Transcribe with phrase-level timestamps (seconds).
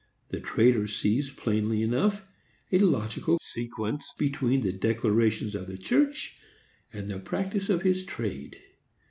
[0.29, 2.25] The trader sees plainly enough
[2.71, 6.41] a logical sequence between the declarations of the church
[6.91, 8.57] and the practice of his trade.